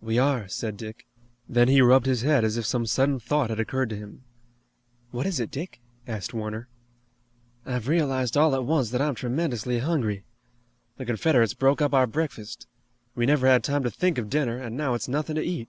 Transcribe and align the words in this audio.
"We 0.00 0.18
are," 0.18 0.48
said 0.48 0.78
Dick. 0.78 1.06
Then 1.46 1.68
he 1.68 1.82
rubbed 1.82 2.06
his 2.06 2.22
head 2.22 2.42
as 2.42 2.56
if 2.56 2.64
some 2.64 2.86
sudden 2.86 3.20
thought 3.20 3.50
had 3.50 3.60
occurred 3.60 3.90
to 3.90 3.98
him. 3.98 4.22
"What 5.10 5.26
is 5.26 5.40
it, 5.40 5.50
Dick?" 5.50 5.82
asked 6.06 6.32
Warner. 6.32 6.68
"I've 7.66 7.86
realized 7.86 8.34
all 8.34 8.54
at 8.54 8.64
once 8.64 8.88
that 8.92 9.02
I'm 9.02 9.14
tremendously 9.14 9.80
hungry. 9.80 10.24
The 10.96 11.04
Confederates 11.04 11.52
broke 11.52 11.82
up 11.82 11.92
our 11.92 12.06
breakfast. 12.06 12.66
We 13.14 13.26
never 13.26 13.46
had 13.46 13.62
time 13.62 13.82
to 13.82 13.90
think 13.90 14.16
of 14.16 14.30
dinner, 14.30 14.56
and 14.56 14.74
now 14.74 14.94
its 14.94 15.06
nothing 15.06 15.36
to 15.36 15.42
eat." 15.44 15.68